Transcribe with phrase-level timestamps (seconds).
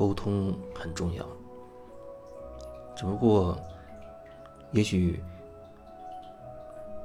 [0.00, 1.26] 沟通很重要，
[2.96, 3.54] 只不过，
[4.72, 5.22] 也许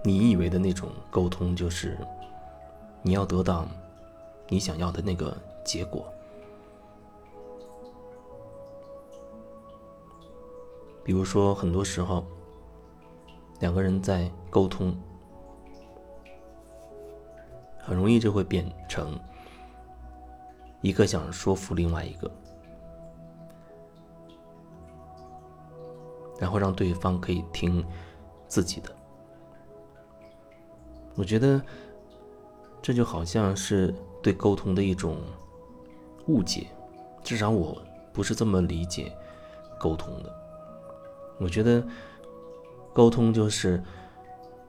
[0.02, 1.98] 你以为的那种沟通，就是
[3.02, 3.68] 你要得到
[4.48, 6.06] 你想要的那个结果。
[11.04, 12.26] 比如说，很多时候，
[13.60, 14.98] 两个人在沟通，
[17.78, 19.20] 很容易就会变成
[20.80, 22.32] 一个想说服另外一个，
[26.40, 27.86] 然后让对方可以听
[28.48, 28.90] 自己的。
[31.16, 31.62] 我觉得
[32.82, 35.18] 这就好像是对沟通的一种
[36.28, 36.68] 误解，
[37.24, 39.16] 至少我不是这么理解
[39.80, 40.34] 沟通的。
[41.40, 41.86] 我觉得
[42.94, 43.82] 沟通就是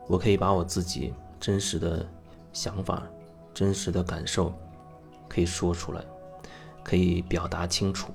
[0.09, 2.06] 我可以把我自己真实的
[2.53, 3.03] 想法、
[3.53, 4.53] 真实的感受
[5.28, 6.05] 可以说出来，
[6.84, 8.12] 可以表达清楚，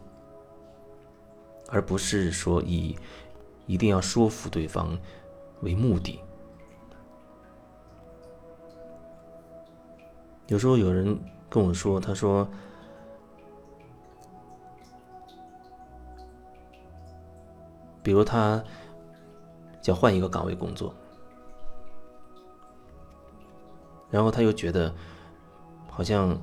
[1.70, 2.98] 而不是说以
[3.66, 4.98] 一定要说服对方
[5.62, 6.20] 为目的。
[10.48, 11.18] 有时候有人
[11.50, 12.48] 跟我说，他说。
[18.03, 18.62] 比如他
[19.80, 20.92] 想换一个岗位工作，
[24.09, 24.92] 然后他又觉得
[25.88, 26.36] 好像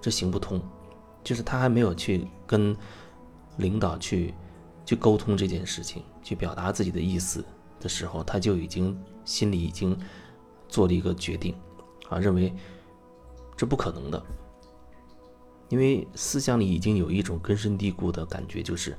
[0.00, 0.60] 这行不通，
[1.24, 2.74] 就是他还没有去跟
[3.56, 4.32] 领导去
[4.88, 7.44] 去沟通这件事情，去表达自己的意思
[7.78, 9.94] 的时候，他就已经心里已经
[10.66, 11.54] 做了一个决定
[12.08, 12.54] 啊，认为
[13.54, 14.22] 这不可能的，
[15.68, 18.96] 因为思想里已经有一种根深蒂固的感觉，就是。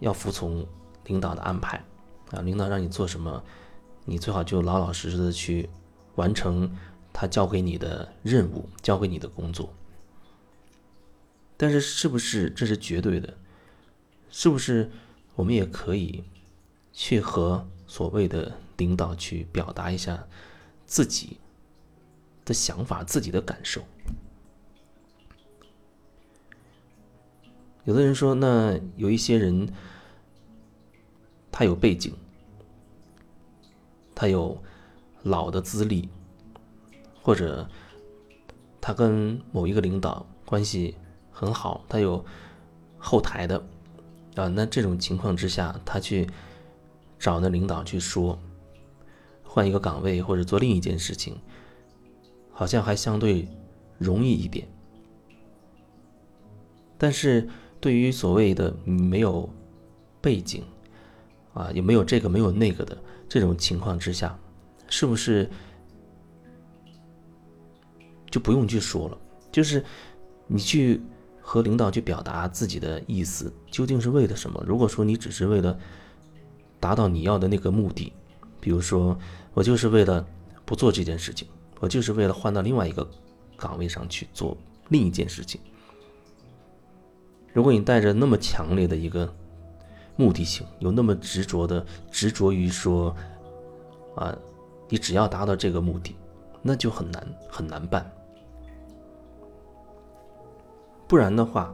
[0.00, 0.66] 要服从
[1.04, 1.82] 领导的安排，
[2.32, 3.42] 啊，领导让你做什么，
[4.04, 5.70] 你最好就老老实实的去
[6.16, 6.68] 完成
[7.12, 9.72] 他交给你的任务，交给你的工作。
[11.56, 13.32] 但是，是不是这是绝对的？
[14.36, 14.90] 是不是
[15.36, 16.24] 我们也可以
[16.92, 20.26] 去和所谓的领导去表达一下
[20.84, 21.38] 自己
[22.44, 23.80] 的想法、自己的感受？
[27.84, 29.72] 有的人说，那有一些人，
[31.52, 32.12] 他有背景，
[34.16, 34.60] 他有
[35.22, 36.08] 老的资历，
[37.22, 37.68] 或者
[38.80, 40.96] 他跟某一个领导关系
[41.30, 42.24] 很好，他有
[42.98, 43.64] 后台的
[44.34, 44.48] 啊。
[44.48, 46.28] 那这种情况之下，他去
[47.18, 48.38] 找那领导去说，
[49.42, 51.36] 换一个岗位或者做另一件事情，
[52.52, 53.48] 好像还相对
[53.98, 54.66] 容易一点，
[56.98, 57.48] 但是。
[57.80, 59.46] 对于所谓的没有
[60.22, 60.64] 背景
[61.52, 62.96] 啊，也没有这个没有那个的
[63.28, 64.38] 这种情况之下，
[64.88, 65.50] 是不是
[68.30, 69.18] 就不用去说了？
[69.52, 69.84] 就是
[70.46, 70.98] 你去
[71.46, 74.64] 和领导去表达自己的意思，究竟是为了什么？
[74.66, 75.78] 如果说你只是为了
[76.80, 78.10] 达到你要的那个目的，
[78.60, 79.16] 比如说
[79.52, 80.26] 我就是为了
[80.64, 81.46] 不做这件事情，
[81.80, 83.06] 我就是为了换到另外一个
[83.58, 84.56] 岗位上去做
[84.88, 85.60] 另一件事情。
[87.52, 89.32] 如果你带着那么强烈的一个
[90.16, 93.14] 目的性，有那么执着的执着于说，
[94.16, 94.34] 啊，
[94.88, 96.16] 你只要达到这个目的，
[96.62, 98.10] 那就很难很难办。
[101.14, 101.72] 不然的话，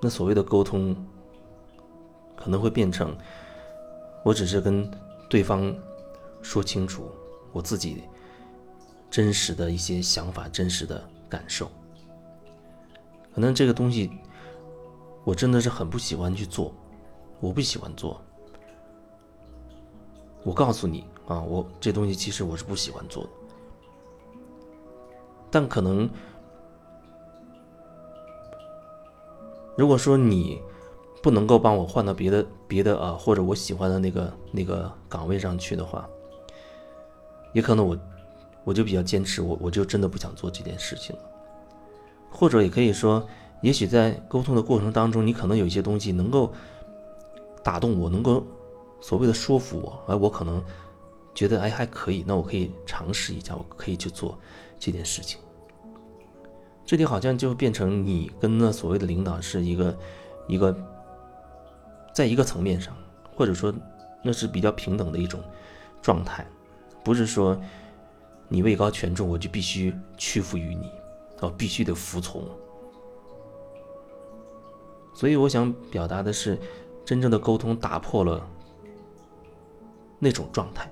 [0.00, 0.92] 那所谓的沟通
[2.34, 3.16] 可能会变成，
[4.24, 4.90] 我只是跟
[5.30, 5.72] 对方
[6.42, 7.08] 说清楚
[7.52, 8.02] 我自己
[9.08, 11.70] 真实的一些想法、真实的感受，
[13.32, 14.10] 可能这个东西。
[15.22, 16.74] 我真的是很不喜欢去做，
[17.38, 18.20] 我不喜欢做。
[20.42, 23.30] 我告诉你啊，我这东西其实我是不喜欢做的。
[25.52, 26.10] 但可能，
[29.78, 30.60] 如果说你
[31.22, 36.06] 不能够帮我换到别的别的啊，或者我喜欢的那个那个岗位上去的话，
[37.54, 37.96] 也可能我
[38.64, 41.22] 我就比较坚持，我我就真的不想做这件事情了。
[42.28, 43.26] 或者也可以说。
[43.60, 46.52] 也许在沟通的过程当中，你可能有一些东西能够
[47.60, 48.46] 打动我，能够
[49.00, 50.62] 所谓的说服我，而我可能
[51.34, 54.38] 觉得哎还可以，那我可以尝试一下，我可以去做
[54.78, 55.40] 这件事情。
[56.88, 59.94] 这里好像就变成你跟那所谓的领导是一个
[60.46, 60.74] 一个
[62.14, 62.96] 在一个层面上，
[63.36, 63.70] 或者说
[64.22, 65.38] 那是比较平等的一种
[66.00, 66.46] 状态，
[67.04, 67.60] 不是说
[68.48, 70.90] 你位高权重，我就必须屈服于你，
[71.40, 72.42] 哦，必须得服从。
[75.12, 76.58] 所以我想表达的是，
[77.04, 78.48] 真正的沟通打破了
[80.18, 80.90] 那种状态，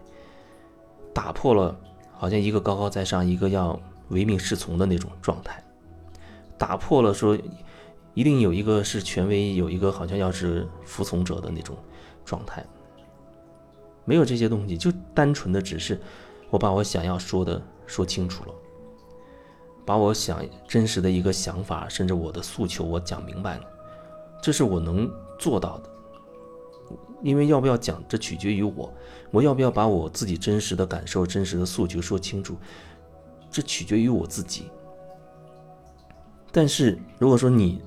[1.15, 1.75] 打破了
[2.13, 5.65] 好像一个高高在上，一个要唯命是从的那种状态，
[6.59, 7.39] 打破了说
[8.15, 11.77] 一定有一个是权威，有一个好像要是服从者的那种
[12.25, 12.65] 状态。
[14.05, 16.01] 没有这些东西，就单纯的只是
[16.49, 18.55] 我把我想要说的说清楚了，
[19.85, 23.65] 把我想真实的一个想法，甚至我的诉求我讲明白了，
[24.41, 25.91] 这是我能做到的。
[27.23, 28.93] 因为要不要讲，这取决于我，
[29.33, 32.57] 我要不要把我自己真实的感受、真实的诉求说清楚，
[33.51, 34.71] 这取决于我自己。
[36.57, 37.83] 但是如果说你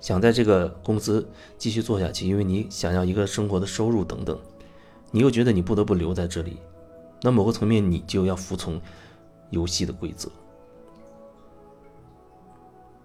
[0.00, 1.24] 想在这个公司
[1.56, 4.36] 继续做下去，因为你想要一个生活的收入等等。
[5.12, 6.58] 你又觉得你不得不留在这里，
[7.22, 8.80] 那某个层面你就要服从
[9.50, 10.28] 游戏的规则。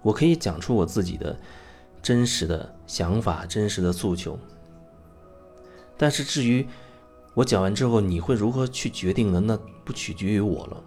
[0.01, 1.37] 我可以讲出我自己的
[2.01, 4.39] 真实的想法、真实的诉求，
[5.95, 6.67] 但是至于
[7.35, 9.39] 我讲完之后你会如何去决定呢？
[9.39, 9.55] 那
[9.85, 10.83] 不取决于我了。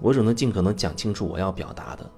[0.00, 2.10] 我只能尽可能讲清楚我要表达的，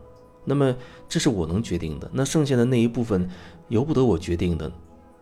[0.48, 0.74] 那么
[1.08, 2.10] 这是我能决定的。
[2.12, 3.28] 那剩下的那一部分
[3.68, 4.72] 由不得我决定的，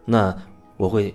[0.05, 0.35] 那
[0.77, 1.15] 我会。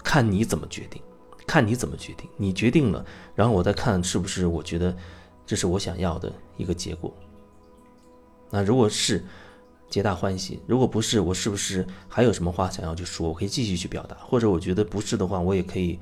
[0.00, 1.02] 看你怎么决定，
[1.46, 2.26] 看你怎么决定。
[2.38, 4.96] 你决定了，然后我再看是不是我觉得
[5.44, 7.12] 这是我想要的一个结果。
[8.48, 9.22] 那如果是，
[9.90, 13.28] 皆大欢喜；如果不是，我是不是还有什么话想要去说？
[13.28, 15.98] 我可以继续去表达，或者我觉得不是的话，我也可以，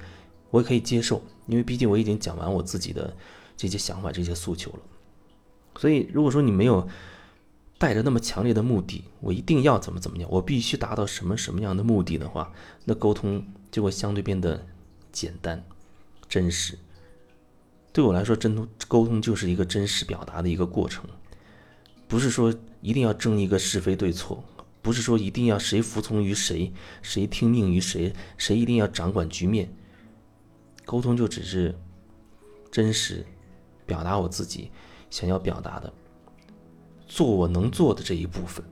[0.50, 3.12] 我也可以接受，因为毕竟我已经讲完我自己的
[3.56, 4.78] 这些想法、这些诉求了。
[5.78, 6.88] 所以，如果说你没有
[7.78, 12.52] 带着那么强烈的目的，我一定要怎么怎么样，我必须达到什么什么样的目的的话，
[12.84, 13.46] 那沟通。
[13.68, 14.64] 就会相对变得
[15.12, 15.62] 简单、
[16.30, 16.78] 真实。
[17.92, 21.04] 对我来说，真沟通就是一个真实表达的一个过程，
[22.08, 24.42] 不是说一定要争一个是非对错，
[24.80, 26.72] 不是说一定要谁服从于谁，
[27.02, 29.70] 谁听命于谁，谁一定要掌管局面。
[30.86, 31.78] 沟通就只是
[32.70, 33.26] 真实
[33.84, 34.70] 表达我自己
[35.10, 35.92] 想要表达的，
[37.06, 38.64] 做我能做的这一部分。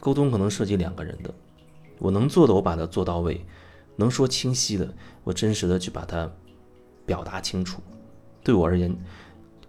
[0.00, 1.32] 沟通可能涉及两个人的。
[1.98, 3.40] 我能做的，我把它做到位；
[3.96, 4.88] 能说清晰的，
[5.24, 6.30] 我真实的去把它
[7.04, 7.82] 表达清楚。
[8.44, 8.96] 对我而言，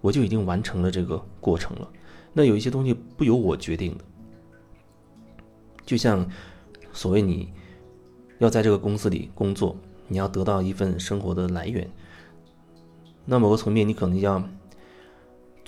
[0.02, 1.90] 我就已经完成了这个过程了。
[2.32, 4.04] 那有一些东西不由我决定的，
[5.84, 6.30] 就像
[6.94, 7.52] 所谓你
[8.38, 9.76] 要在这个公司里工作，
[10.08, 11.90] 你要得到一份生活的来源，
[13.26, 14.48] 那某个层面你可能要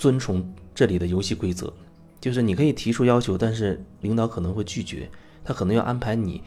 [0.02, 0.44] 遵从
[0.74, 1.72] 这里的游戏规则，
[2.20, 5.08] 就是你可以提出要求，但是领导可能会拒绝。
[5.44, 6.42] 他可能要安排你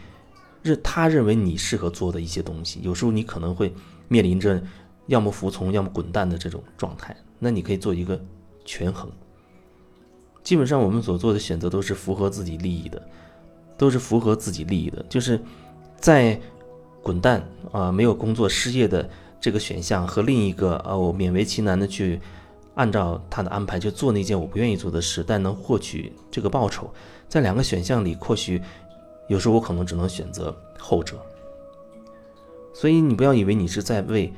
[0.61, 3.73] 认他认为你适合做的一些东西，有时候你可能会
[4.09, 4.61] 面临着
[5.07, 7.15] 要么服从，要么滚蛋的这种状态。
[7.39, 8.21] 那你可以做一个
[8.65, 9.09] 权衡。
[10.43, 13.01] 基本上我们所做的选择都是符合自己利益的，
[13.77, 15.01] 都是符合自己利益的。
[15.07, 15.39] 就是
[15.95, 16.37] 在
[17.01, 17.41] 滚蛋
[17.71, 19.09] 啊，没有工作失业的
[19.39, 22.19] 这个选项和另一个啊，我勉为其难的去
[22.75, 26.89] 按照他的安排去做那件我不愿意做的事，但能获取这个报酬，
[27.27, 28.61] 在两个选项里或许。
[29.27, 31.19] 有时候我可能只能选择后者，
[32.75, 34.31] 所以你不要以为你是在为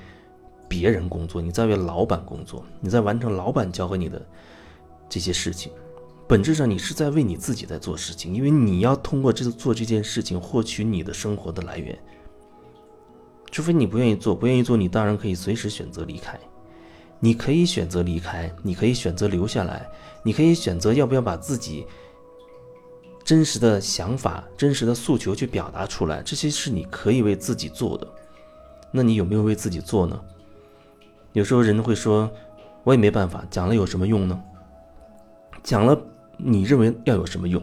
[0.66, 4.25] 别人工作，你在为老板工作，你在完成老板交给你的
[5.10, 5.74] 这些事情，
[6.25, 12.00] 本质上你是在为你自己在做事情，因为你要通过这做这件事情获取你的生活的来源。
[13.51, 16.40] 除非你不愿意做，不愿意做，你当然可以随时选择离开，
[17.19, 19.90] 你可以选择离开，你可以选择留下来，
[20.24, 21.86] 你可以选择要不要把自己。
[23.24, 28.07] 真实的想法、真实的诉求去表达出来，这些是你可以为自己做的。
[28.90, 30.18] 那你有没有为自己做呢？
[31.33, 32.31] 有时候人会说
[32.86, 34.42] ：“我也没办法，讲了有什么用呢？”
[35.62, 36.02] 讲了，
[36.38, 37.62] 你认为要有什么用？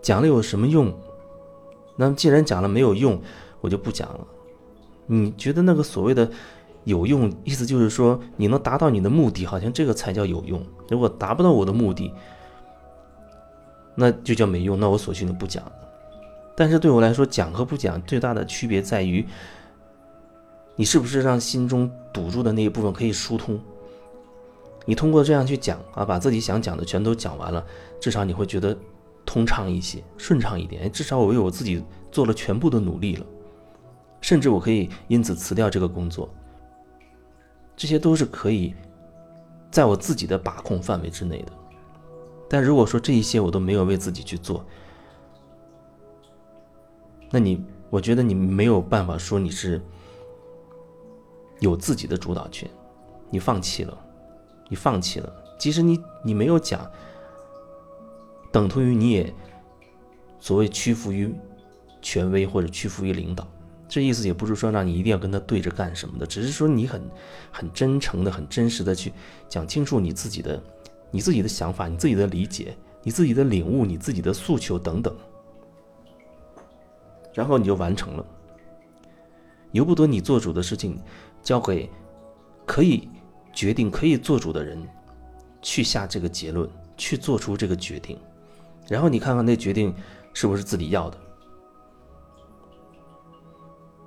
[0.00, 0.94] 讲了有什么用？
[1.96, 3.20] 那既然讲了没有用，
[3.60, 4.26] 我就不讲了。
[5.06, 6.30] 你觉得那个所谓的
[6.84, 10.60] 有用，意思就是说你能达到你的目的，好像这个才叫有用。
[10.88, 12.12] 如果达不到我的目的，
[13.94, 15.62] 那就叫没用，那我索性就不讲。
[16.56, 19.24] 但是对我来说，讲和不讲最大的区别在于，
[20.76, 23.58] 你是不是让心中堵住的那一部分可以疏通。
[24.84, 27.64] 你通过这样去讲啊，把自己想讲的全都讲完了，
[28.00, 28.76] 至少你会觉得
[29.24, 30.90] 通畅一些，顺畅一点。
[30.90, 33.24] 至少我为我自己做了全部的努力了，
[34.20, 36.28] 甚至我可以因此辞掉这个工作。
[37.82, 38.72] 这些都是可以
[39.68, 41.50] 在我自己的把控范围之内的。
[42.48, 44.64] 但如果说这一些我都没有为自己去做，
[47.28, 47.60] 那你，
[47.90, 49.82] 我觉得你没有办法说你是
[51.58, 52.70] 有自己的主导权，
[53.30, 53.98] 你放弃了，
[54.68, 55.34] 你放弃了。
[55.58, 56.88] 即使你你没有讲，
[58.52, 59.34] 等同于你也
[60.38, 61.34] 所谓屈服于
[62.00, 63.44] 权威或者屈服于领导。
[63.92, 67.02] 这意思也不是说让你一定要跟他对着干什么的，只是说你很
[67.50, 69.12] 很真诚的、很真实的去
[69.50, 70.58] 讲清楚你自己的。
[71.10, 75.14] 你自己的想法、你自己的理解、你自己的领悟、你自己的诉求等等，
[77.34, 78.24] 然后你就完成了。
[79.72, 80.98] 由不得你做主的事情，
[81.42, 81.86] 交给
[82.64, 83.10] 可以
[83.52, 84.82] 决定、可以做主的人
[85.60, 88.16] 去下这个结论，去做出这个决定，
[88.88, 89.94] 然后你看看那决定
[90.32, 91.18] 是不是自己要的。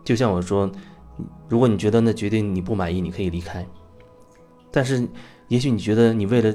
[0.05, 0.71] 就像我说，
[1.49, 3.67] 如果你觉得那决定你不满意，你可以离开。
[4.71, 5.05] 但是，
[5.47, 6.53] 也许你觉得你为了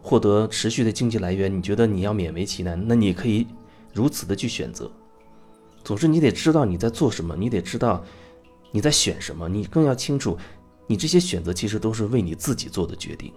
[0.00, 3.46] 获得持续的经济来源，你觉得你要勉为其难，那你可以
[3.92, 4.90] 如此的去选择。
[5.82, 8.02] 总之，你得知道你在做什么，你得知道
[8.70, 10.38] 你在选什么，你更要清楚，
[10.86, 13.32] 你这些选择其实都是为你自己做的决定。